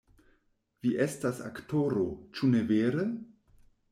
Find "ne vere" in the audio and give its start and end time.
2.55-3.09